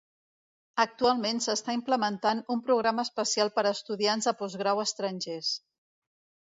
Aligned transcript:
Actualment 0.83 1.41
s'està 1.47 1.75
implementant 1.79 2.41
un 2.57 2.65
programa 2.71 3.07
especial 3.09 3.55
per 3.59 3.67
a 3.67 3.75
estudiants 3.77 4.31
de 4.31 4.37
postgrau 4.43 4.87
estrangers. 4.89 5.57